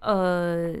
[0.00, 0.72] 呃，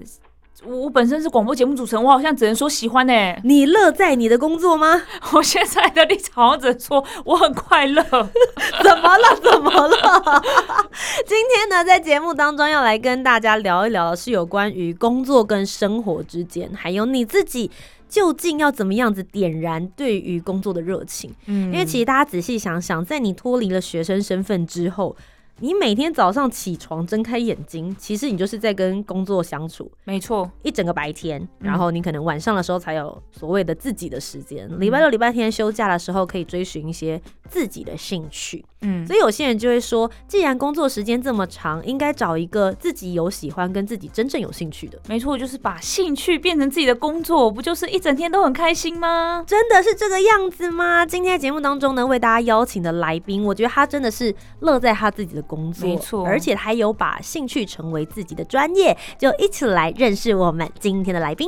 [0.64, 3.12] 我我本身是广播节目主持人，我好像只能说喜欢呢、
[3.44, 5.02] 你乐在你的工作吗？
[5.32, 8.02] 我现在的立场好像只能说我很快乐。
[8.82, 9.36] 怎么了？
[9.42, 10.42] 怎么了？
[11.26, 17.70] 今天呢，在节目当中要来跟大家聊一聊的是有关于工作跟生活之间，还有你自己
[18.08, 21.32] 究竟要怎么样子点燃对于工作的热情。
[21.46, 25.16] 嗯因为其实大家仔细想想，在你脱离了学生身份之后，
[25.62, 34.66] 你每天早上起床睁开眼睛，其实你就是在跟工作相处没错，一整个白天，嗯然后你可能晚上的时候才有所谓的自己的时间。
[34.80, 37.20] 礼拜六、礼拜天休假的时候，可以追寻一些
[37.50, 38.64] 自己的兴趣。
[38.82, 44.98] 嗯，所以有些人就会说，既然工作时间这么长，应该找一个自己有喜欢跟自己真正有兴趣的。
[45.06, 49.44] 没错，就是把兴趣变成自己的工作，不就是一整天都很开心吗？
[49.46, 51.04] 真的是这个样子吗？
[51.04, 61.46] 今天在节目当中呢，为大家邀请的来宾，我觉得他真的是乐在他自己的工作，没错而且他有把兴趣成为自己的专业，就一起来认识我们今天的来宾。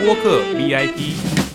[0.00, 1.53] 播客 VIP，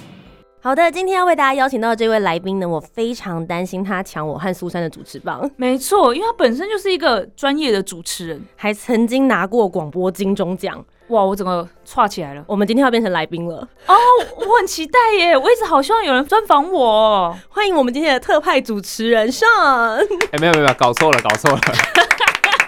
[0.61, 8.41] 好的，今天要为大家邀请到的这位来宾呢，我非常担心他抢我和苏珊的主持棒，没错，因为他本身就是一个专业的主持人。
[8.57, 10.83] 还曾经拿过广播金钟奖。
[11.07, 12.43] 哇，我整个岔起来了。
[12.45, 13.55] 我们今天要变成来宾了，
[13.87, 13.95] 哦，
[14.35, 15.37] 我很期待耶！
[15.37, 17.33] 我一直好希望有人专访我。
[17.47, 19.47] 欢迎我们今天的特派主持人上。
[19.95, 21.61] 哎、没有没有没有，搞错了搞错了，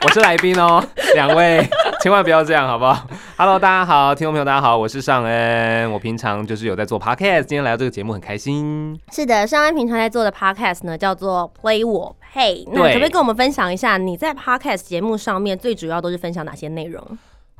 [0.05, 0.81] 我是来宾哦，
[1.13, 1.69] 两位
[2.01, 3.07] 千万不要这样好不好？
[3.37, 8.99] Hello，大家好，听众朋友大家好，我是尚恩，我平常就是有在做 podcast，今天来到这个节目很开心。
[9.11, 12.65] 是的，尚恩平常在做的 podcast 呢，叫做 Play 我配。
[12.71, 17.05] 那可不可以跟我们分享一下，你在 podcast 节目上面最主要都是分享哪些内容？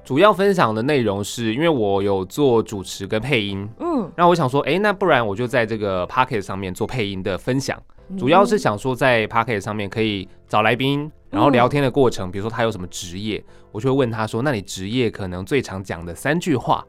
[0.04, 7.80] 主要分享的内容是因为我有做主持跟配音，嗯，然后我想说，哎、那不然我就在这个 podcast 上面做配音的分享，
[8.18, 16.86] 主要是想说在 podcast 上面可以找来宾，然后聊天的过程，比如说他有什么职业，我就会问他说，那你职业可能最常讲的三句话，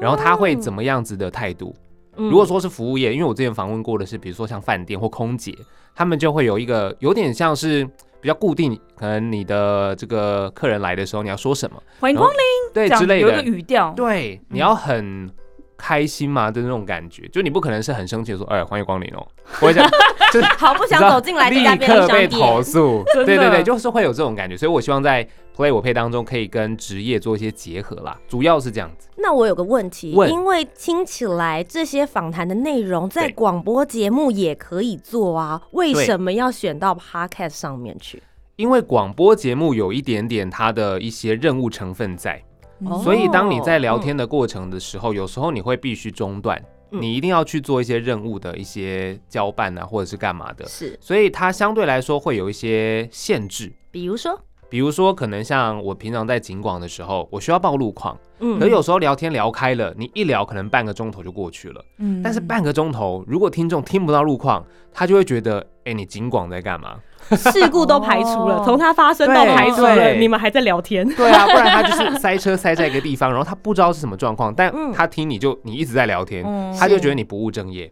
[0.00, 1.74] 然后他会怎么样子的态度？
[2.18, 5.54] 嗯如果说是服务业，因为我之前访问过的是，比如说像饭店或空姐，
[5.94, 7.84] 他们就会有一个有点像是
[8.22, 12.38] 比较固定，可能你的这个客人来的时候你要说什么，欢迎光临，
[12.72, 13.92] 对之类有一个的，语调。
[13.94, 15.30] 对，你要很
[15.76, 19.26] 开心嘛的那种感觉，就你不可能是很生气的说，哎，欢迎光临哦，
[19.60, 19.88] 我会讲，
[20.32, 22.26] 就是 好不想走进来这立家便利刻被。
[22.28, 25.26] 投诉， 对对对，就是会有这种感觉，所以我希望在
[25.56, 29.08] Play 我配当中可以跟职业做一些结合啦，主要是这样子。
[29.16, 38.22] 那我有个问题，问因为听起来这些访谈的内容在广播节目也可以做啊，为什么要选到 podcast 上面去？
[38.56, 42.42] 因为广播节目有一点点它的一些任务成分在，
[42.84, 43.00] 哦。
[43.02, 47.00] 所以当你在聊天的过程的时候，有时候你会必须中断，嗯。
[47.00, 53.72] 你一定要去做一些任务的一些交办啊，或者是干嘛的，是，所以它相对来说会有一些限制。
[53.90, 54.38] 比如说，
[54.68, 58.58] 比如说，可能像我平常在景广的时候，我需要报路况，嗯。
[58.58, 61.84] 可有时候聊天聊开了，你一聊可能半个钟头就过去了。
[61.98, 62.20] 嗯。
[62.22, 66.98] 但是半个钟头，如果听众听不到路况，他就会觉得，哎、你景广在干嘛？
[67.34, 68.62] 事故都排除了，哦。
[68.64, 71.08] 从它发生到排除了，你们还在聊天。
[71.14, 74.92] 对啊，不然他就是塞车塞在一个地方，然后他不知道是什么状况，但嗯。
[74.92, 76.76] 他听你就你一直在聊天，嗯。
[76.78, 77.90] 他就觉得你不务正业，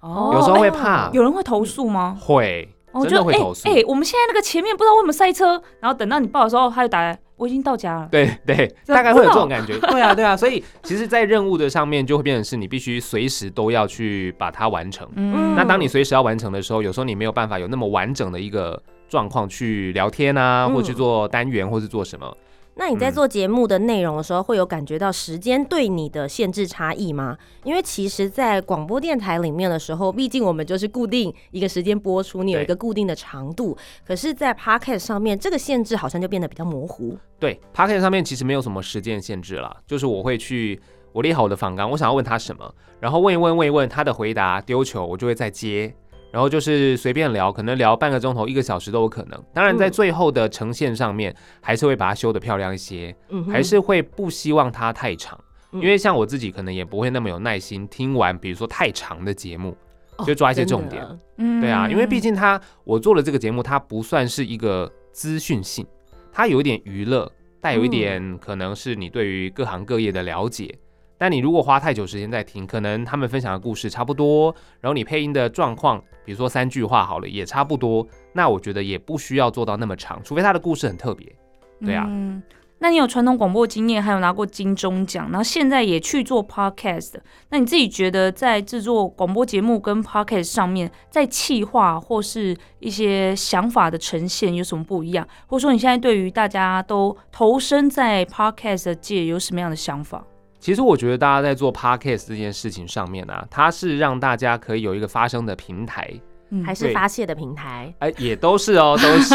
[0.00, 2.16] 哦有时候会哎怕，有人会投诉吗？
[2.20, 3.68] 会哦，真的会投诉。
[3.68, 8.08] 哎，我们现在那个前面不知道为什么塞车，然后等到你报的时候，他就打来，我已经到家了。
[8.10, 9.78] 对对，大概会有这种感觉。
[9.78, 15.08] 对啊，对啊，所以其实，在任务的上面就会变成是你必须随时都要去把它完成。
[15.16, 22.36] 嗯那当你随时要完成的时候，有时候你没有办法有那么完整的一个状况去聊天啊，嗯或去做单元，或是做什么。
[22.78, 27.36] 那你在嗯做节目的内容的时候，会有感觉到时间对你的限制差异吗？
[27.64, 33.76] 因为其实，在广播电台里面的时候，毕竟我们就是固定一个时间播出，你有一个固定的长度。
[34.06, 37.18] 可是，在 podcast 上面，这个限制好像就变得比较模糊。
[37.40, 40.80] 对 p o c k e t 上面其实没有什么时间限制了，就是我会去
[41.12, 45.92] 我列好我的访纲，我想要问他什么，然后问一问问一问他的回答丢球，我就会再接，
[46.30, 49.42] 然后就是随便聊，可能聊半个钟头、一个小时都有可能。
[49.52, 55.38] 当然，在嗯最后的呈现上面，还是会把它修得漂亮一些，嗯，还是会不希望它太长，
[55.72, 55.80] 嗯。
[55.80, 59.76] 因为像我自己可能也不会那么有耐心听完，比如说太长的节目，
[60.16, 61.02] 哦就抓一些重点。
[61.38, 65.86] 嗯对啊，因为毕竟它我做了这个节目，它不算是一个资讯性，
[66.32, 67.30] 它有一点娱乐，
[67.60, 70.78] 带有一点可能是你对于各行各业的了解。
[71.20, 78.06] 但你如果花太久时间在听，可能他们分享的故事差不多，然后你配音的状况，比如说三句话好了，也差不多。
[78.34, 81.26] 那我觉得也不需要做到那么长，除非他的故事很特别。
[81.80, 82.42] 对啊嗯，
[82.80, 87.14] 那你有传统广播经验，还有拿过金钟奖，然后现在也去做 podcast，
[87.48, 95.26] 那你自己觉得在制作广播节目跟 podcast 上面，在企划或是一些想法的呈现有什么不一样？
[95.46, 100.22] 或者说你现在对于大家都投身在 podcast 界有什么样的想法？
[100.60, 106.12] 其实我觉得大家在做 podcast 这件事情上面啊，它是让大家可以有一个发声的平台，
[106.50, 106.94] 嗯还是对。
[106.94, 107.94] 发泄的平台。
[108.00, 109.34] 哎，也都是哦， 都是，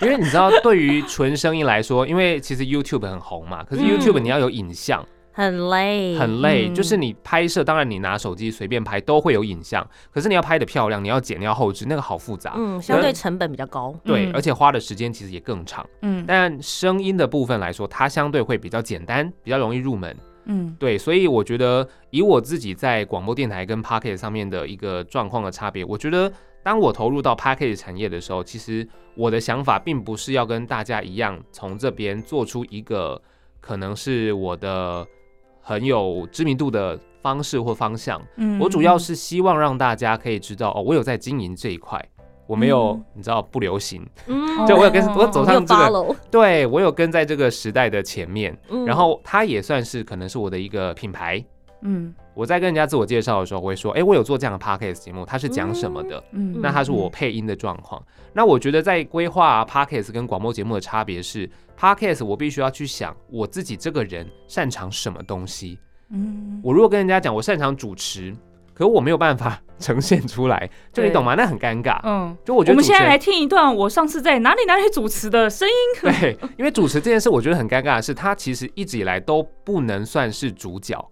[0.00, 3.86] 因为你知道，对于纯声音来说，因为其实 YouTube 很红嘛，可是嗯。
[3.86, 6.74] YouTube 你要有影像，很累，很累，嗯。
[6.74, 13.94] 就是你拍摄，当然你拿手机随便拍都会有影像，可是你要拍的漂亮，你要剪，你要后置，那个好复杂，嗯，相对成本比较高。
[14.04, 14.32] 对，嗯。
[14.34, 15.86] 而且花的时间其实也更长。
[16.02, 16.24] 嗯。
[16.26, 20.16] 但声音的部分来说，它相对会比较简单，比较容易入门。
[20.46, 26.32] 嗯对，所以我觉得以我自己在广播电台跟 p a c k e t 上面的一个状况的差别，我觉得
[26.62, 33.20] 当我投入到 p a c k e t 产业的时候，其实我的想法并不是要跟大家一样，从这边做出一个
[33.60, 35.06] 可能是我的
[35.60, 38.20] 很有知名度的方式或方向。
[38.36, 42.00] 嗯我主要是希望让大家可以知道，哦，我有在经营这一块。
[42.46, 43.04] 我没有，嗯。
[43.14, 44.66] 你知道不流行，嗯。
[44.66, 48.84] 就我有跟我走上这个对我有跟在这个时代的前面，嗯。
[48.84, 51.44] 然后它也算是可能是我的一个品牌，
[51.82, 52.14] 嗯。
[52.34, 56.22] 我在跟人家自我介绍的时候，我会说，哎、我有做这样的 podcast 节目，它是讲什么的？
[56.32, 56.60] 嗯。
[56.60, 58.02] 那它是我配音的状况。
[58.34, 61.48] 那我觉得在规划 podcast 跟广播节目的差别是
[61.80, 65.78] ，podcast 我必须要去想我自己这个人擅长什么东西。
[66.10, 66.60] 嗯。
[66.62, 68.36] 我如果跟人家讲我擅长主持，
[68.76, 71.34] 可我没有办法呈现出来，就你懂吗？
[71.34, 71.98] 那很尴尬。
[72.02, 72.36] 嗯。
[72.44, 75.74] 就我觉我们现在来听一段我上次在哪里哪里主持的声音。
[76.12, 81.10] 对，因为主持这件事，我觉得很尴尬的是，他其实一直以来都不能算是主角。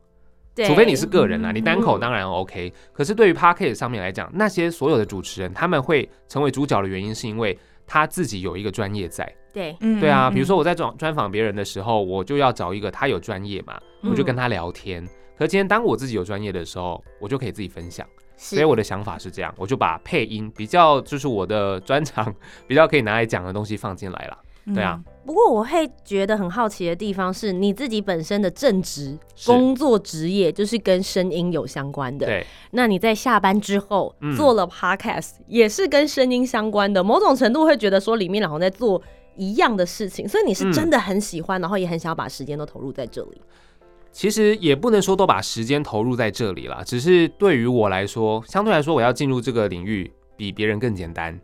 [0.67, 2.73] 除非你是个人啦，嗯你单口当然 OK。
[2.93, 9.29] 可是对于 p a r k e t 上面来讲，那些所有的主持人他们会成为主角的原因，是因为他自己有一个专业在。
[9.53, 15.05] 对，嗯对啊，比如说我我在专专访别人的时候，我就要找一个他有专业嘛，我就跟他聊天。
[15.37, 18.07] 可今天当我自己有专业的时候，我就可以自己分享。
[18.37, 22.35] 所以我的想法是这样，我就把配音比较就是我的专长，
[22.67, 24.39] 比较可以拿来讲的东西放进来了。
[24.75, 32.27] 对啊，不过我会觉得很好奇的地方是，你自己本身的正职工作职业就是跟声音有相关的。
[32.27, 39.01] 对，那你在下班之后、嗯做了 podcast，也是跟声音相关的，某种程度会觉得说里面好像在做
[39.37, 43.43] 一样的事情，所以你是嗯真的很喜欢，然后也很想要把时间都投入在这里。
[44.15, 51.37] 其实也不能说都把时间投入在这里啦，只是对于我来说，相对来说，我要进入这个领域比别人更简单，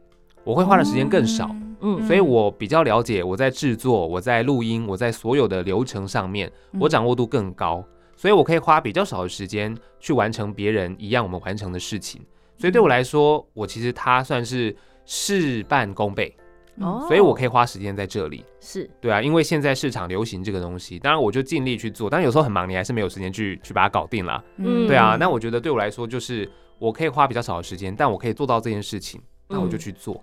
[0.45, 1.51] 我会花的时间更少。
[1.83, 6.49] 嗯所以我比较了解我在制作、我在录音、我在所有的流程上面，
[6.79, 7.85] 我掌握度更高，
[8.17, 12.23] 所以我可以花比较少的时间去完成别人一样我们完成的事情。
[12.57, 16.37] 所以对我来说，我其实它算是事半功倍，
[16.79, 18.45] 哦所以我可以花时间在这里。
[18.61, 24.43] 是对啊，因为现在市场流行这个东西，当然我就尽力去做，但有时候很忙，你还是没有时间去去把它搞定啦。
[24.57, 30.23] 嗯对啊，那我觉得对我来说，就是我可以花比较少的时间，但我可以做到这件事情，那我就嗯去做。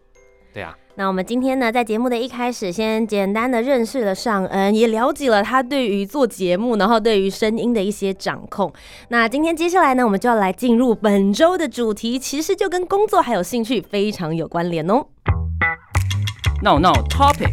[0.54, 8.74] 对啊，那我们今天呢，在节目的一开始，先简单的认识了尚恩，也了解了他对于做节目，然后对于声音的一些掌控。
[9.10, 15.06] 那今天接下来呢，我们就要来进入本周的主题，其实就跟工作还有兴趣非常有关联哦。
[16.64, 17.52] 闹闹 topic。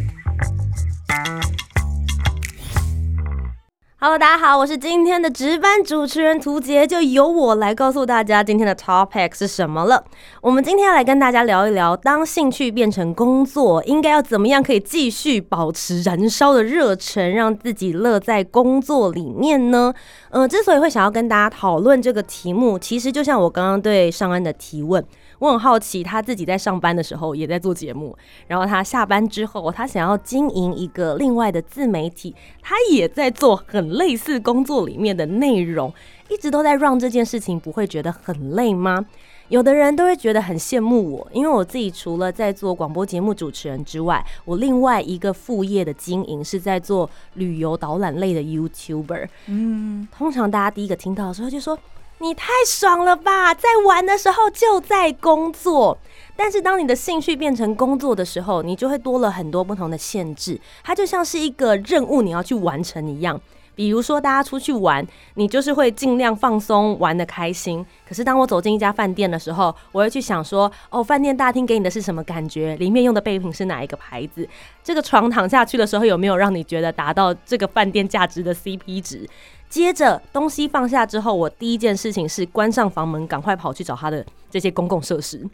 [3.97, 10.03] Hello，大家好，我是今天的值班主持人涂杰，就由我来告诉大家今天的 topic 是什么了。
[10.41, 19.93] 我们今天要来跟大家聊一聊，当兴趣变成工作，应该要怎么样可以继续保持燃烧的热忱，让自己乐在工作里面呢？
[20.29, 25.03] 呃，之所以会想要跟大家讨论这个题目，其实就像我刚刚对尚恩的提问，
[25.39, 35.93] 我很好奇，他自己在上班的时候也在做节目，然后他下班之后，他想要经营一个另外的自媒体，他也在做很类似工作里面的内容，
[36.29, 39.05] 一直都在让这件事情，不会觉得很累吗？
[39.49, 49.27] 有的人都会觉得很羡慕我，因为我自己除了在做广播节目主持人之外，我另外一个副业的经营是在做旅游导览类的 YouTuber。
[49.45, 51.77] 嗯，通常大家第一个听到的时候就说
[52.19, 55.97] ：“你太爽了吧，在玩的时候就在工作。”
[56.37, 63.39] 但是当你的兴趣变成工作的时候，你就会多了很多不同的限制，它就像是一个任务你要去完成一样。
[63.73, 67.85] 比如说，大家出去玩，你就是会尽量放松，玩的开心。
[68.07, 72.77] 可是当我走进一家饭店的时候，我会去想说，哦，饭店大厅给你的是什么感觉？
[72.77, 74.47] 里面用的备品是哪一个牌子？
[74.81, 79.27] 这个床躺下去的时候有没有让你觉得达到这个饭店价值的 CP 值？
[79.69, 85.47] 接着东西放下之后，我第一件事情是关上房门，赶快跑去找他的这些公共设施。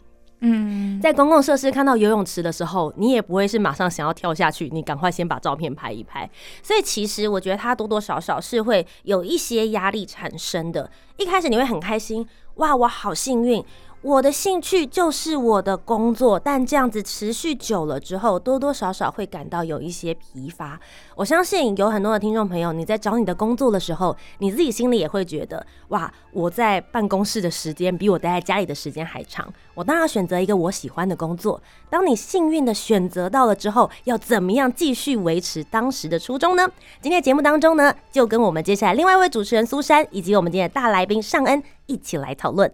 [0.44, 6.28] 嗯，在公共设施看到游泳池的时候，你也不会是马上想要跳下去，你赶快先把照片拍一拍。
[6.62, 10.90] 所以其实我觉得它多多少少是会有一些压力产生的。
[11.16, 12.26] 一开始你会很开心，
[12.56, 13.64] 哇，我好幸运。
[14.02, 20.78] 我的兴趣就是我的工作，但这样子持续久了之后，多多少少会感到有一些疲乏。
[21.14, 29.48] 我相信有很多的听众朋友，你在找你的工作的时候，你自己心里也会觉得，哇，我在办公室的时间比我待在家里的时间还长。
[29.72, 31.62] 我当然要选择一个我喜欢的工作。
[31.88, 36.68] 当你幸运的选择到了之后，要怎么样继续维持当时的初衷呢？
[37.00, 42.68] 今天节目当中呢，就跟我们接下来另外一位主持人苏珊，以及我们今天的大来宾尚恩一起来讨论。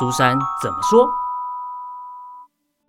[0.00, 1.06] 苏珊怎么说？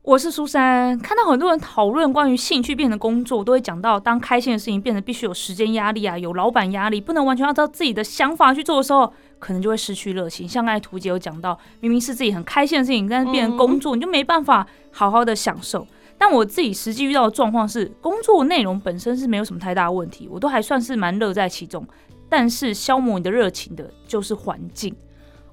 [0.01, 0.97] 我是苏珊。
[0.97, 10.47] 看到很多人讨论关于兴趣变成工作，都会讲到当开心的事情变得必须有时间压力啊，有老板压力，不能完全按照自己的想法去做的时候，可能就会失去热情。
[10.47, 15.85] 像刚才图姐有讲到，明明是自己很开心的事情，但是变成工作，你就没办法好好的享受。
[16.17, 21.85] 但我自己实际遇到的状况是，工作内容本身是没有什么太大问题，我都还算是蛮乐在其中。
[22.29, 24.95] 但是消磨你的热情的就是环境。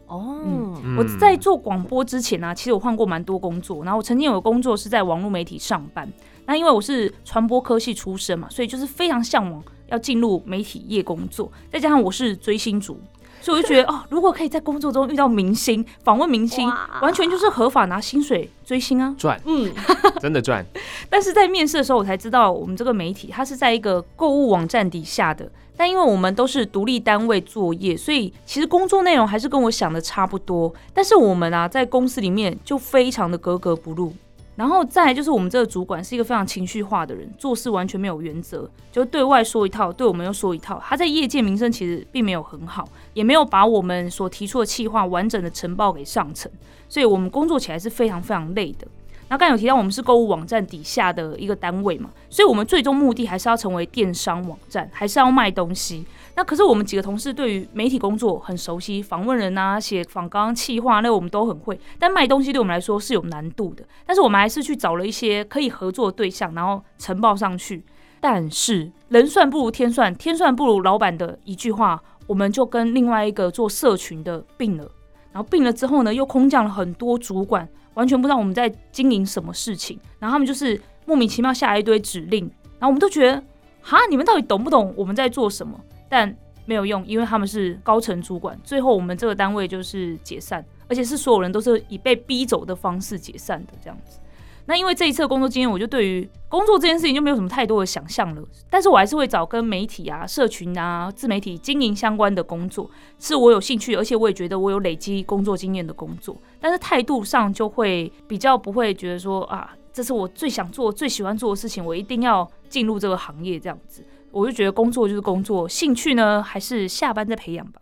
[0.08, 6.10] 哦，嗯，我在做广播之前呢，其实我换过蛮多工作，然后我曾经有个工作是在网络媒体上班。
[6.46, 11.52] 那因为我是传播科系出身嘛，所以就是非常向往要进入媒体业工作。
[11.70, 12.98] 再加上我是追星族，
[13.40, 19.72] 所以我就觉得哦，如果可以在工作中遇到明星，访问明星，完全就是合法拿薪水追星啊，赚，嗯，
[20.20, 20.64] 真的赚。
[21.08, 25.50] 但是在面试的时候，我才知道我们这个媒体它是在一个购物网站底下的。
[25.76, 30.74] 但因为我们都是独立单位作业，所以其实工作内容还是跟我想的差不多。
[30.92, 34.12] 但是我们啊，在公司里面就非常的格格不入。
[34.58, 40.82] 然后再来就是我们这个主管是一个非常情绪化的人，做事完全没有原则，就对外说一套，对我们又说一套。
[40.84, 46.50] 他在业界名声其实并没有很好，也没有把我们所提出的计划完整的呈报给上层，
[46.88, 48.88] 所以我们工作起来是非常非常累的。
[49.28, 56.04] 那刚有提到我们是购物网站底下的一个单位嘛，所以我们最终目的还是要成为电商网站，还是要卖东西。
[56.38, 61.76] 那可是我们几个同事对于媒体工作很熟悉，访问人啊、写访纲、企划，那我们都很会。
[61.98, 63.82] 但卖东西对我们来说是有难度的。
[64.06, 67.84] 但是我们还是去找了一些可以合作的对象，然后呈报上去。
[68.20, 74.88] 但是人算不如天算，天算不如老板的一句话，我们就跟另外一个做社群的并了。
[75.32, 77.68] 然后并了之后呢，又空降了很多主管。
[77.94, 82.44] 完全不知道我们在经营什么事情，然后他们就是莫名其妙下一堆指令，
[82.78, 83.42] 然后我们都觉得，
[83.82, 85.76] 哈，你们到底懂不懂我们在做什么？
[86.08, 86.34] 但
[86.64, 94.18] 没有用，因为他们是高层主管，最后我们这个单位就是解散，而且是所有人都是以被逼走的方式解散的这样子。
[94.66, 98.42] 那因为这一次的工作经验，我就对于工作这件事情就没有什么太多的想象了。
[98.68, 106.36] 但是我还是会找跟媒体啊、社群啊、自媒体经营相关的工作，是我有兴趣，而且我也觉得我有累积工作经验的工作。
[106.60, 114.04] 但是态度上就会比较不会觉得说啊，这是我最想做、最喜欢做的事情，我一定要进入这个行业这样子。
[114.30, 117.80] 我就觉得工作就是工作，兴趣呢还是下班再培养吧。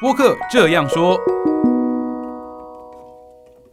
[0.00, 1.16] 播客这样说。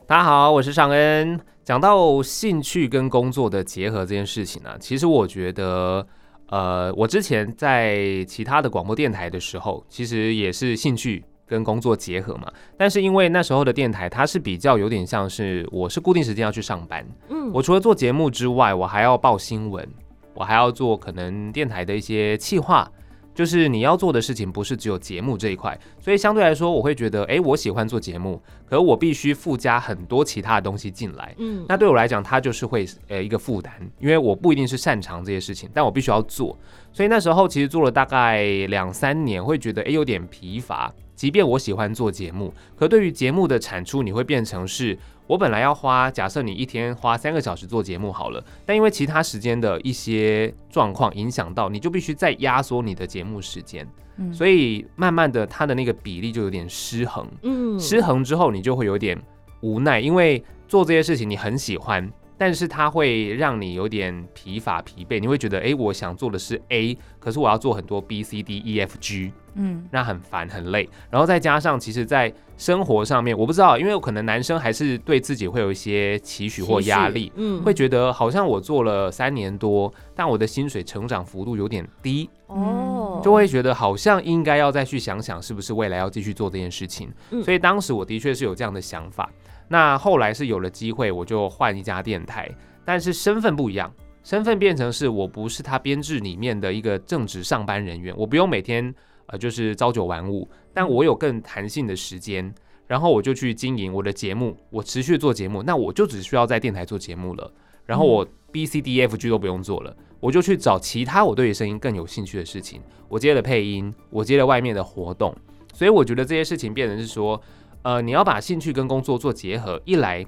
[0.05, 1.39] 大家好，我是尚恩。
[1.63, 6.05] 讲到兴趣跟工作的结合这件事情呢，其实我觉得，
[6.49, 12.51] 呃，我之前在其他的广播电台的时候，其实也是兴趣跟工作结合嘛。
[12.77, 19.87] 但是因为那时候的电台，它是比较有点像是我是固定时间要去上班，嗯，我除了做节目之外，我还要报新闻，
[20.33, 22.89] 我还要做可能电台的一些企划。
[23.35, 31.33] 就是你要做的事情不是只有节目这一块，所以相对来说，我会觉得，哎，我喜欢做节目，可我必须附加很多其他的东西进来。
[31.39, 36.55] 嗯，那对我来讲，它就是会呃一个负担，因为我不一定是擅长这些事情，但我必须要做。
[36.91, 40.93] 所以那时候其实做了大概两三年，会觉得哎有点疲乏。
[41.15, 53.87] 即便我喜欢做节目，可对于节目的产出，你会变成是我本来要花，假设你一天花三个小时做节目好了，但因为其他时间的一些状况影响到，你就必须再压缩你的节目时间，
[54.17, 54.33] 嗯。
[54.33, 57.25] 所以慢慢的它的那个比例就有点失衡。
[57.43, 57.79] 嗯。
[57.79, 59.17] 失衡之后，你就会有点
[59.61, 62.11] 无奈，因为做这些事情你很喜欢，
[62.43, 65.17] 但是它会让你有点疲乏、疲惫。
[65.17, 70.89] 你会觉得，诶，我想做的是 A，可是我要做很多 B、C、D、E、F、G，嗯那很烦、很累。
[71.09, 77.31] 然后再加上，其实，在生活上面，我不知道，因为可能男生还是对自己会有一些期许或压力。
[77.37, 87.09] 嗯会觉得好像我做了三年多，但我的薪水成长幅度有点低，哦，就会觉得好像应该要再去想想，是不是未来要继续做这件事情。
[87.31, 89.31] 嗯所以当时我的确是有这样的想法。
[89.73, 92.47] 那后来是有了机会，我就换一家电台，
[92.85, 93.91] 但是身份不一样，
[94.23, 98.93] 身份变成是我不是他编制里面的一个正职上班人员，我不用每天
[99.25, 102.53] 呃就是朝九晚五，但我有更弹性的时间。
[102.85, 107.51] 然后我就去经营我的节目，我持续做节目，那我就只需要在电台做节目了。
[107.83, 112.79] 然后我 B C D E F G 都不用做了，我就去找其他我对于声音更有兴趣的事情。
[113.09, 115.35] 我接了配音，我接了外面的活动，
[115.73, 117.41] 所以我觉得这些事情变成是说，
[117.83, 119.79] 呃，你要把兴趣跟工作做结合。
[119.85, 120.25] 一来，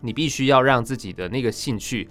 [0.00, 2.08] 你必须要让自己的那个兴趣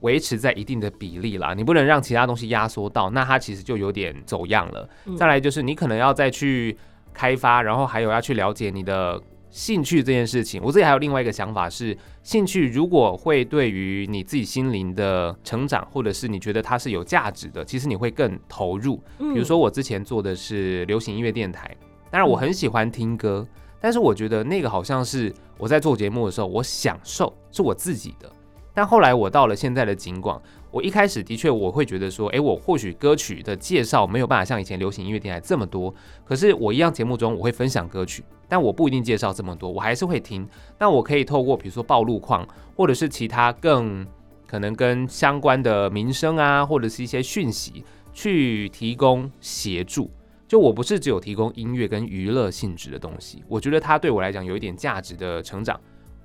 [0.00, 4.88] 维持在一定的比例啦，你不能让其他东西压缩到，那它其实就有点走样了。
[5.04, 6.76] 嗯再来就是你可能要再去
[7.12, 9.20] 开发，然后还有要去了解你的
[9.50, 10.62] 兴趣这件事情。
[10.62, 18.96] 我自己还有另外一个想法是，兴趣如果会对于你自己心灵的成长，或者是你觉得它是有价值的，其实你会更投入。
[19.18, 21.74] 比比如说我之前做的是流行音乐电台，
[22.10, 23.46] 当然我很喜欢听歌，
[23.80, 28.30] 但是我觉得那个好像是我在做节目的时候，我享受是我自己的。
[28.74, 30.40] 但后来我到了现在的景广，
[30.70, 35.94] 我一开始的确我会觉得说，诶，我或许歌曲的介绍没有办法像以前流行音乐电台这么多，
[36.26, 40.46] 可是我一样节目中我会分享歌曲，但我不一定介绍这么多，我还是会听。
[40.78, 44.06] 那我可以透过比如说暴露框，或者是其他更
[44.46, 50.10] 可能跟相关的民生啊，或者是一些讯息，去提供协助。
[50.48, 55.80] 就我不是只有提供音乐跟娱乐性质的东西，我觉得它对我来讲有一点价值的成长，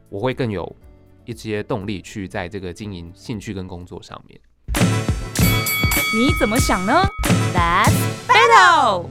[0.09, 0.75] 我会更有
[1.25, 4.39] 一些动力去在这个经营兴趣跟工作上面。
[6.13, 7.03] 你怎么想呢
[7.51, 9.07] That's？Battle，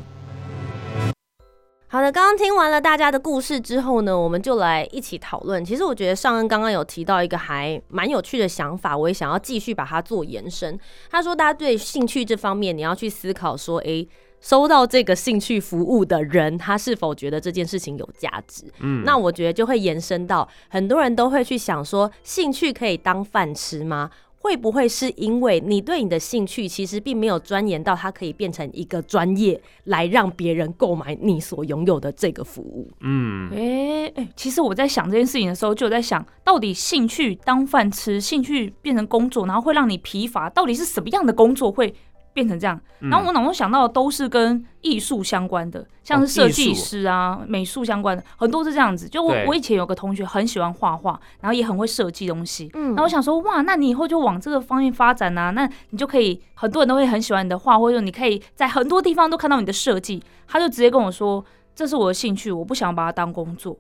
[1.89, 5.65] 好的，刚刚听完了大家的故事之后呢，我们就来一起讨论。
[5.65, 10.79] 其实我觉得尚恩刚刚有提到一个还蛮有趣的想法，我也想要继续把它做延伸。
[11.11, 14.09] 他说，大家对兴趣这方面，你要去思考说，诶，
[14.41, 18.65] 收到这个兴趣服务的人，他是否觉得这件事情有价值？
[18.81, 24.11] 嗯，那我觉得就会延伸到很多人都会去想说，兴趣可以当饭吃吗？
[24.43, 32.91] 会不会是因为你对你的兴趣其实并没有钻研到它可以变成一个专业，来让别人购买你所拥有的这个服务？
[33.01, 41.95] 嗯，哎、哎、其实我在想这件事情的时候，就有在想到底兴趣当饭吃，兴趣变成工作，然后会让你疲乏，到底是什么样的工作会
[42.33, 42.81] 变成这样？
[43.01, 49.09] 嗯然后我脑中想到的都是跟艺术相关的，像哦是设计师啊、美术相关的，很多是这样子。
[49.09, 52.71] 就我我以前有个同学很喜欢画画，然后也很会设计东西。
[52.75, 60.23] 嗯那我想说，哇，那你以后就往这个方面发展啊，那你就可以很多人都会很喜欢你的画，或者说你可以在很多地方都看到你的设计。
[60.47, 63.77] 他就直接跟我说，这是我的兴趣，我不想把它当工作。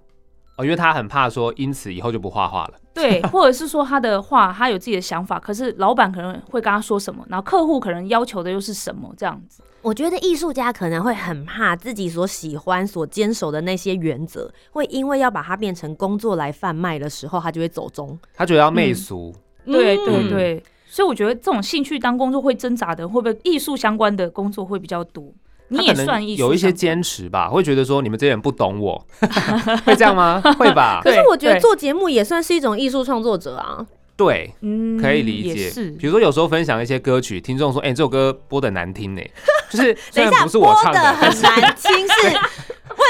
[0.60, 2.74] 哦，因为他很怕说，因此以后就不画画了。
[2.92, 9.62] 对，或者是说他的画，他有自己的想法，可是老板可能会跟他说什么，然后客户可能要求的又是什么，这样子。
[9.80, 18.18] 我觉得艺术家可能会很怕自己所喜欢、所坚守的那些原则，会因为要把它变成工作来贩卖的时候，他就会走中。
[18.34, 25.32] 他觉得要媚俗，对嗯对对，所以我觉得这种兴趣当工作会挣扎的，会不会艺术相关的工作会比较多？
[25.70, 26.70] 你也可能算艺术，有一些。
[26.80, 29.06] 坚持吧，会觉得说你们这些人不懂我，
[29.84, 30.40] 会这样吗？
[30.56, 31.00] 会吧？
[31.04, 33.84] 可是我觉得做节目也算是一种艺术创作者啊。
[34.16, 35.68] 对，嗯可以理解。
[35.68, 39.20] 是比如说有时候分享一些歌曲，听众说：“哎、这首歌播的难听呢。”
[39.68, 42.38] 就是虽 等一下，然不是我唱播的很难听是。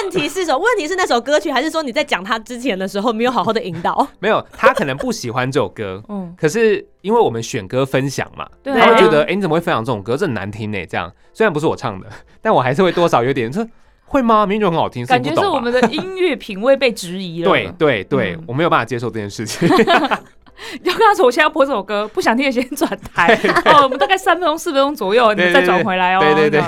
[0.03, 0.59] 问题是什么？
[0.61, 4.07] 问题是那首歌曲，还是说你在讲他之前的时候没有好好的引导？
[4.19, 10.17] 没有他可能不喜欢这首歌， 嗯，可是因为我们选歌分享嘛，对他会觉得：“哎、你怎么会分享这种歌？
[10.17, 12.07] 这很难听呢。”这样虽然不是我唱的，
[12.41, 13.67] 但我还是会多少有点说
[14.05, 14.47] ：“会吗？
[14.47, 17.51] 明明就很好听，感觉是我们的音乐品味被质疑了。
[17.51, 19.69] 对，对对，嗯我没有办法接受这件事情。
[20.83, 23.35] 要跟他说我现在要播这首歌，不想听的先转台。
[23.65, 26.21] 哦，我们大概三分钟、四分钟左右，你们再转回来哦。
[26.21, 26.61] 对对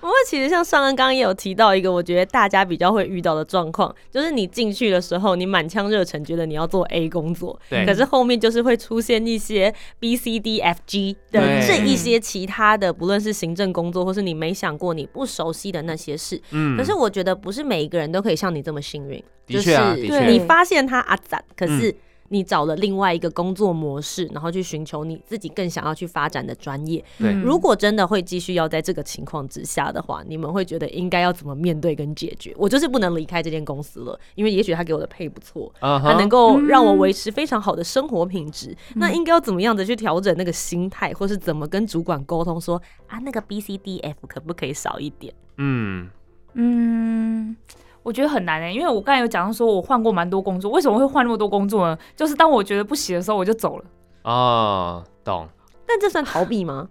[0.00, 16.40] 不过其实像上恩刚刚也有提到一个，我觉得大家比较会遇到的状况，就是你进去的时候，你满腔热忱，觉得你要做 A 工作，对可是后面就是会出现一些 B、C、D、F、G 的对这一些其他的，不论是行政工作，或是你没想过、你不熟悉的那些事。
[16.50, 21.94] 嗯可是我觉得不是每一个人都可以像你这么幸运，的确啊就是你发现他阿赞，可嗯是。
[22.32, 27.04] 你找了另外一个工作模式，然后去寻求你自己更想要去发展的专业。
[27.18, 32.54] 对嗯如果真的会继续要在这个情况之下的话，你们会觉得应该要怎么面对跟解决？
[32.56, 38.74] 我就是不能离开这间公司了，因为也许他给我的配不错，嗯他能，够让我维持非常好的生活品质。
[38.94, 45.34] 那应该要怎么样的去调整那个心态，或是怎么跟主管沟通说啊，那个 B C D F 可不可以少一点？
[45.58, 46.08] 嗯，
[46.54, 47.54] 嗯，
[48.02, 51.96] 我觉得很难诶、因为我刚才有讲到说我换过蛮多工作，为什么会换那么多工作呢？
[52.16, 53.84] 就是当我觉得不行的时候，我就走了。
[54.24, 55.48] 哦，懂。
[55.86, 56.88] 但这算逃避吗？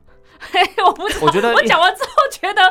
[0.52, 1.26] 嘿， 我不知道。
[1.26, 2.62] 我觉得我讲完之后，觉得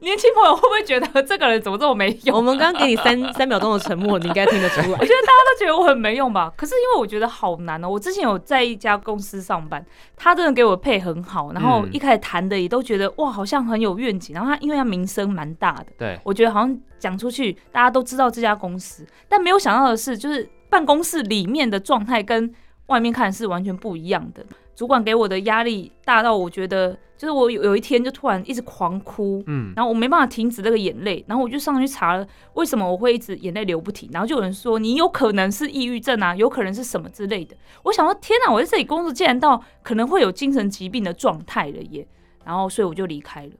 [0.00, 2.36] 年轻朋友会不会觉得这个人怎么这么没用？
[2.36, 4.92] 我们刚刚给你三 三秒钟的沉默，你应该听得出来我。
[4.92, 6.52] 觉得大家都觉得我很没用吧？
[6.56, 7.88] 可是因为我觉得好难哦。
[7.88, 9.84] 我之前有在一家公司上班，
[10.16, 14.34] 他真的给我配很好，然后嗯一开始谈的也都觉得哇，好像很有愿景。
[14.34, 22.52] 然后他因为他名声蛮大的，对，我觉得好像讲出去大家都知道这家公司，但没有想到的是，就是办公室里面的状态跟
[22.86, 24.44] 外面看是完全不一样的。
[24.74, 37.56] 主管给我的压力大到我觉得，就是我有有一天就突然一直狂哭，嗯，然后我没办法停止那个眼泪，然后我就上去查了为什么我会一直眼泪流不停，然后就有人说你有可能是抑郁症啊，有可能是什么之类的。
[37.84, 42.04] 我想说天哪，我在这里工作竟然到可能会有精神疾病的状态了耶，
[42.44, 43.52] 然后所以我就离开了。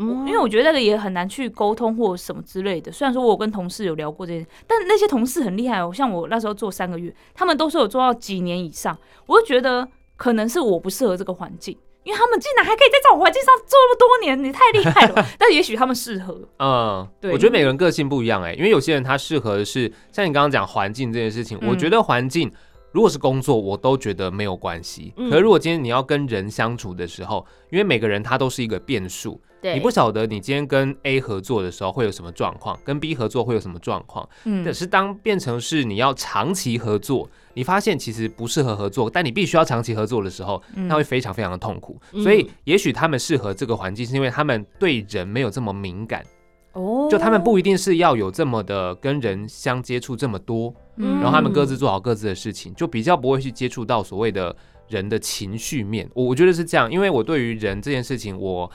[0.00, 2.90] 嗯因为我觉得那个也很难去沟通或什么之类的。
[2.90, 5.92] 虽然说我有跟同事有聊过这些，但那些同事很厉害哦。
[5.94, 8.96] 像我那时候做三个月，他们都是有做到几年以上。
[9.26, 9.86] 我就觉得
[10.16, 15.26] 可能是我不适合这个环境，因为他们竟然还可以在这种环境上做那么多年，你太厉害了。
[15.38, 22.50] 但也许他们适合，嗯，对我觉得每个人个性不一样哎、因为有些人他适合的是像你刚刚讲环境这件事情，嗯我觉得环境
[22.92, 25.12] 如果是工作，我都觉得没有关系。
[25.16, 34.28] 嗯可是如果今天你要跟人相处的时候，因为每个人他都是一个变数，对你不晓得你今天跟 A 合作的时候会有什么状况，跟 B 合作会有什么状况。
[34.44, 42.00] 嗯可是当变成是你要长期合作，你发现其实不适合合作，但你必须要长期合作的时候，嗯那会非常非常的痛苦。
[42.12, 46.24] 嗯所以也许他们适合这个环境，是因为他们对人没有这么敏感。
[46.72, 54.54] 哦就他们不一定是要有这么的跟人相接触这么多，嗯然后他们各自做好各自的事情，就比较不会去接触到所谓的
[54.88, 56.08] 人的情绪面。
[56.14, 58.70] 我我觉得是这样，因为我对于人这件事情，我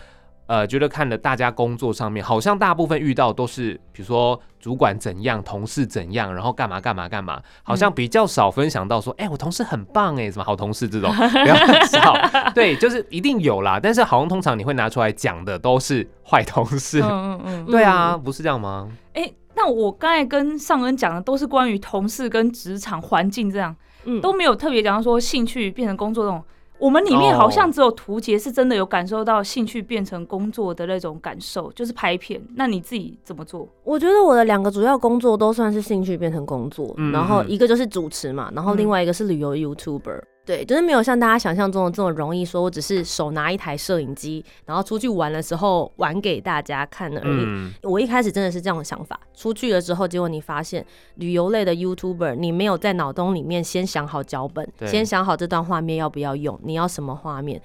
[0.47, 11.55] 呃觉得看了大家工作上面，好像大部分遇到都是比如说主管怎样，同事怎样，然后干嘛干嘛干嘛，好像比较少分享到说，哎、我同事很棒哎，什么好同事这种比较
[11.85, 12.15] 少。
[12.53, 17.01] 对，就是一定有啦，但是好像通常你会拿出来讲的都是坏同事。
[17.01, 17.65] 嗯嗯嗯。
[17.65, 18.89] 对啊，不是这样吗？
[19.13, 26.43] 哎、那我刚才跟尚恩讲的都是关于同事跟职场环境这样，嗯都没有特别讲到说兴趣变成工作这种。
[26.77, 32.41] 我们里面好像只有图杰是真的有感受到兴趣变成工作的那种感受，就是拍片。
[32.55, 33.67] 那你自己怎么做？
[33.83, 40.21] 我觉得我的两个主要工作都算是兴趣变成工作，嗯然后嗯一个就是主持嘛，然后另外一个是旅游 YouTuber。
[40.45, 47.43] 对，就是没有像大家想象中的这么容易，说我只是手拿一台摄影机，然后出去玩的时候玩给大家看而已。
[47.45, 57.61] 嗯，我一开始真的是这样的想法，出去了之后，结果你发现旅游类的 YouTuber，你没有在脑洞里面先想好脚本，先想好这段画面要不要用，你要什么画面。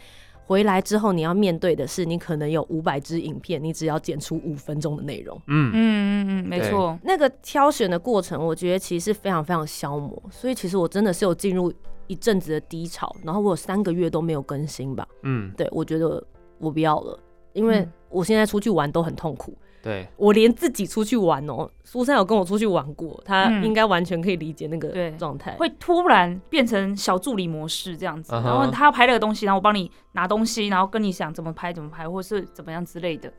[0.46, 5.40] 回来之后，你要面对的是，你可能有五百支影片，你只要剪出五分钟的内容。
[5.46, 6.98] 嗯嗯嗯嗯，没错。
[7.04, 11.72] 那个挑选的过程，我觉得其实是非常非常消磨，所以其实我真的是有进入
[12.10, 15.06] 一阵子的低潮，然后我有三个月都没有更新吧。
[15.22, 16.20] 嗯，对我觉得
[16.58, 17.16] 我不要了，
[17.52, 19.56] 因为嗯我现在出去玩都很痛苦。
[19.82, 25.56] 对，我连自己出去玩哦，苏珊有跟我出去玩过，她嗯应该完全可以理解那个对状态。
[25.56, 33.32] 会突然变成小助理模式这样子，然后他要拍那个东西，然后我帮你拿东西，然后跟你想怎么拍怎么拍，或是怎么样之类的，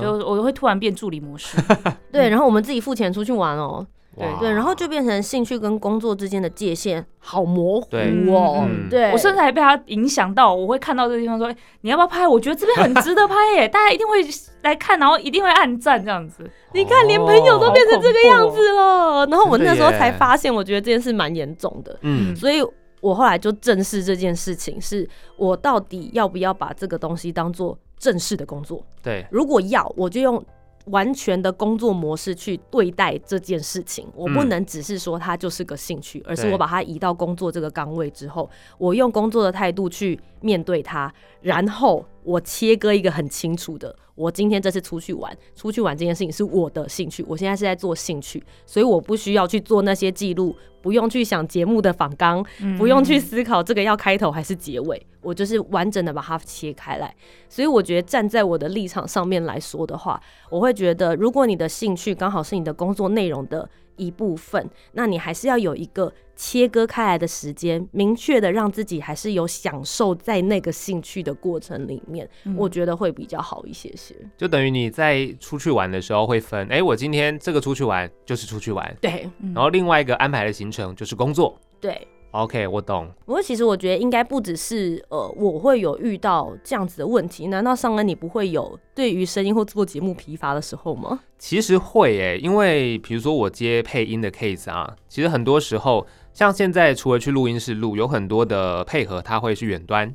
[0.00, 1.60] 就我会突然变助理模式。
[2.10, 8.66] 对，然后我们自己付钱出去玩哦，哇对对，然后就变成兴趣跟工作之间的界限好模糊对哦。
[8.68, 12.28] 嗯对，我甚至还被他影响到，我会看到这个地方说，哎、你要不要拍？
[12.28, 14.14] 我觉得这边很值得拍耶， 大家一定会
[14.62, 16.48] 来看，然后一定会按赞这样子。
[16.72, 19.26] 你看，连朋友都变成这个样子了。
[19.26, 21.98] 然后我那时候才发现，我觉得这件事蛮严重的。
[22.02, 22.62] 嗯所以
[23.00, 28.84] 我后来就正视这件事情，是我到底要不要把这个东西当做正式的工作？
[29.02, 30.44] 对，如果要，我就用
[30.86, 34.06] 完全的工作模式去对待这件事情。
[34.14, 52.44] 我不嗯能只是说它就是个兴趣，而是我把它移到工作这个岗位之后，我用工作的态度去面对它，然后我切割一个很清楚的，我今天这次出去玩，出去玩这件事情是我的兴趣，我现在是在做兴趣，所以我不需要去做那些记录，不用去想节目的访纲，
[52.78, 57.14] 不用去思考这个要开头还是结尾，我就是完整的把它切开来。
[57.48, 74.14] 所以我觉得站在我的立场上面来说的话，我会觉得，如果你的兴趣刚好是你的工作内容的一部分，那你还是要有一个切割开来的时间，明确的让自己还是有享受在那个兴趣的过程里面，我觉得会比较好一些些。
[74.36, 81.58] 就等于你在出去玩的时候会分，哎，我今天这个出去玩就是出去玩，对然后另外一个安排的行程就是工作。
[81.80, 82.06] 对。
[82.32, 83.10] OK，我懂。
[83.24, 87.46] 不过其实我觉得应该不只是呃，我会有遇到这样子的问题。
[87.48, 91.20] 难道上恩你不会有对于声音或做节目疲乏的时候吗？
[91.38, 100.14] 其实会诶，因为比如说我接配音的 case 啊，其实很多时候，像现在除了去录音室录，有很多的配合，他会是远端。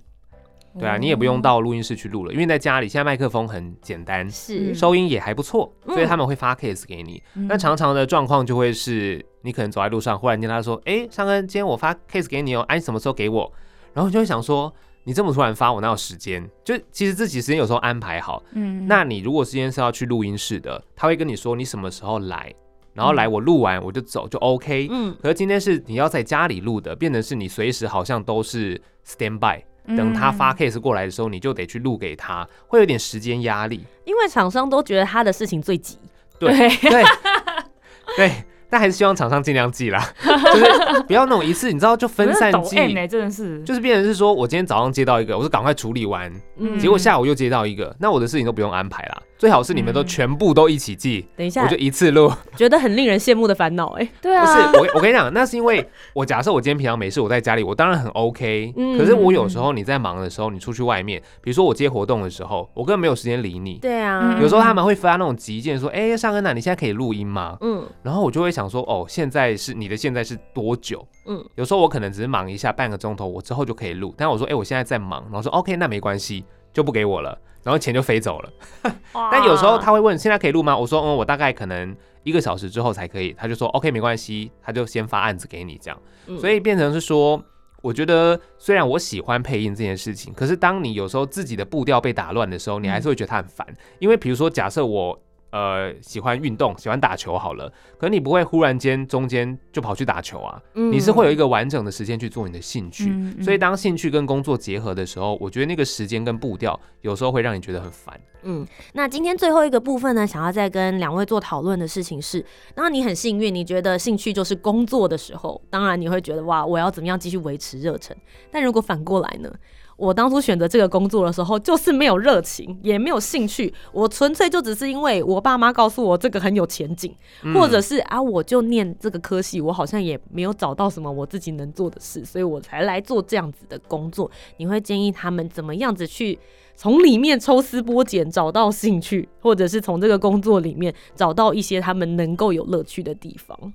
[0.80, 7.22] 对啊，你也不用到录音室去录了，因为在家里现在麦克风很简单，是收音也还不错，嗯所以他们会发 case 给你。
[7.34, 13.52] 那常常的状况就会是，你可能走在路上，忽然间他说：“哎，尚恩，今天我发 case 给你哦，哎、你什么时候给我？”
[13.94, 14.72] 然后你就会想说，
[15.06, 16.48] 你这么突然发，我哪有时间？
[16.64, 22.54] 就其实自己时间有时候安排好，嗯那你如果今天是要去录音室的，他会跟你说你什么时候来，
[22.94, 24.88] 然后来我录完我就走就 OK。
[24.92, 29.64] 嗯可是今天是你要在家里录的，变成是你随时好像都是 stand by，
[29.96, 33.86] 等他发 case 过来的时候，你就得去录给他，会有点时间压力。
[34.06, 35.98] 因为厂商都觉得他的事情最急。
[36.40, 37.04] 对对。
[38.16, 38.32] 对，
[38.70, 42.76] 但还是希望厂商尽量记啦， 就是不要那种一次你知道就分散抖记
[43.08, 46.80] 真的是，就是变成是说我今天早上接到一个，我是赶快处理完，嗯。
[46.80, 49.22] 结果下午又接到一个，那我的事情都不用安排啦。
[49.38, 52.32] 最好是你们都嗯全部都一起记，等一下我就，一次录。
[52.56, 54.04] 觉得很令人羡慕的烦恼哎。
[54.06, 58.74] 不对啊，不是我，我跟你讲，那是因为我假设我今天平常没事，我在家里，我当然很 OK。
[58.76, 63.76] 嗯可是我有时候你在忙的时候，你出去外面，比如说我接活动的时候，我根本没有时间理你。
[63.76, 74.14] 对啊嗯，有时候他们会发那种急件，说：“哎、尚恩呐，你现在可以录音吗嗯？”然后我就会想说：“哦，现在是你的现在是多久？”嗯有时候我可能只是忙一下半个钟头，我之后就可以录。
[74.18, 76.46] 但我说：“哎、我现在在忙。”然后说：“OK，那没关系，
[76.78, 77.36] 就不给我了。”
[77.66, 78.54] 然后钱就飞走了。
[79.32, 86.00] 但有时候他会问：“现在可以录吗？”我说：“嗯，我大概可能一个小时之后才可以。”他就说：“OK，没关系。”他就先发案子给你这样。
[86.28, 87.44] 嗯所以变成是说，
[87.82, 93.68] 我觉得虽然我喜欢配音这件事情，可是当你有时候自己的步调被打乱的时候，你还是会觉得他很烦。
[94.00, 95.20] 因为比如说，假设我
[95.58, 103.12] 呃喜欢运动，喜欢打球好了，可你不会忽然间中间就跑去打球啊，嗯你是会有一个完整的时间去做你的兴趣。
[103.42, 108.20] 所以当兴趣跟工作结合的时候，我觉得那个时间跟步调有时候会让你觉得很烦。
[108.44, 118.16] 嗯，那今天最后一个部分呢，想要再跟两位做讨论的事情是，当你很幸运，你觉得兴趣就是工作的时候，当然你会觉得哇，我要怎么样继续维持热忱。
[118.52, 119.52] 但如果反过来呢？
[119.98, 134.30] 我当初选择这个工作的时候，就是没有热情，也没有兴趣，我纯粹就只是因为我爸妈告诉我这个很有前景，嗯或者是啊，我就念这个科系，我好像也没有找到什么我自己能做的事，所以我才来做这样子的工作。
[134.58, 136.38] 你会建议他们怎么样子去
[136.76, 143.74] 从里面抽丝剥茧，找到兴趣，或者是从这个工作里面找到一些他们能够有乐趣的地方？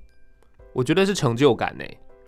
[0.73, 1.85] 我觉得是成就感呢、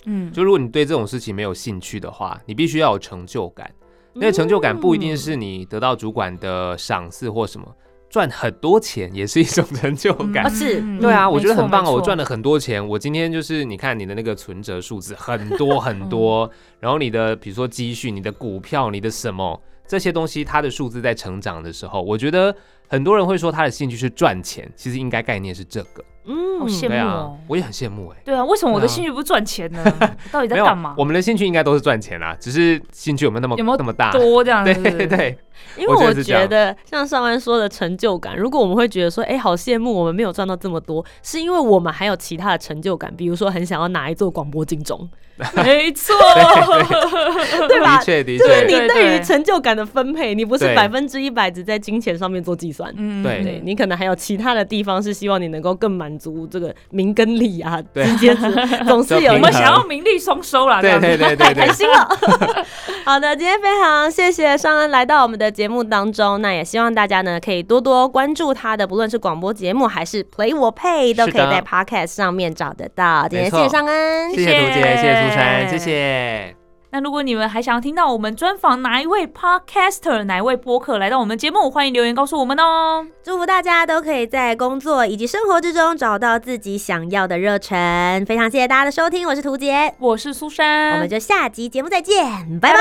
[0.07, 3.71] 嗯，就如果你对这种事情没有兴趣的话，你必须要有成就感。
[4.15, 7.67] 那个成就感不一定是你得到主管的赏赐或什么，
[8.09, 10.49] 赚很多钱也是一种 成就感啊。
[10.49, 12.87] 是对啊，嗯我觉得很棒哦，我赚了，了很多钱。
[12.87, 16.49] 我今天就是你看你的那个存折数字很多 很多，
[16.79, 22.55] 然后你的比如说积蓄、你的股票、你的什么这些东西，它的数字在成长的时候，我觉得
[22.87, 26.05] 很多人会说他的兴趣是赚钱，其实应该概念是这个。
[26.27, 26.61] 嗯。
[26.61, 28.95] 好羡对啊慕哦，我也很羡慕哎、对啊，为什么我的对啊。
[28.95, 29.83] 兴趣不赚钱呢？
[29.85, 30.95] 我 到底在干嘛，？
[30.97, 34.11] 我们的兴趣应该都是赚钱啦，只是兴趣有没有那么有没有那么大？
[34.13, 35.39] 多这样 对是不是，对，
[35.77, 45.09] 因为我我觉得像上安说的成就感，如果我们会觉得说，哎、好羡慕我们没有赚到这么多，是因为我们还有其他的成就感，比如说很想要拿一座广播金钟，
[45.57, 46.15] 没错，
[47.69, 47.99] 对吧？
[47.99, 48.05] 的？
[48.05, 50.75] 确的就是你，对对于成就感的分配，你不是对。
[50.77, 52.93] 百分之一百只在金钱上面做计算。
[52.97, 53.23] 嗯。
[53.23, 53.43] 对。
[53.43, 58.05] 对你可能还有其他的地方是希望你能够更满足这个名跟利啊对。
[58.05, 61.07] 之间是总是有我们想要名利双收啦，这对样子。
[61.07, 61.55] 对对对对。
[61.55, 62.09] 太 开，心了。
[63.05, 73.27] 好的，今天非常谢谢尚恩来到我们的节目当中，那也希望大家呢可以多多关注他的，不论是广播节目还是 Play 我配，都可以在 Podcast 上面找得到。
[73.29, 76.64] 今天谢谢尚恩，谢谢图姐，谢谢苏珊，谢谢谢。
[76.95, 83.05] 那如果你们还想要听到我们专访哪一位 Podcaster，哪一位播客来到我们节目，欢迎留言告诉我们哦。
[83.21, 88.25] 祝福大家都可以在工作以及生活之中找到自己想要的热忱。
[88.27, 92.81] 非常谢谢大家的收听，我是图杰，我是苏珊，我们就下集节目再见，拜拜。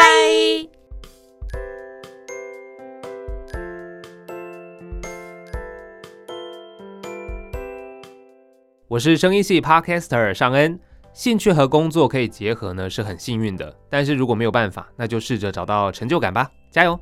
[8.87, 10.79] 我是声音系 Podcaster 尚恩。
[11.13, 13.73] 兴趣和工作可以结合呢，是很幸运的。
[13.89, 16.99] 但是如果没有办法，那就试着找到成就感吧，加油！